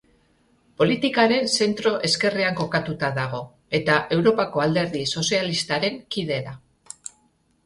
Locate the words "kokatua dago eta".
2.61-3.99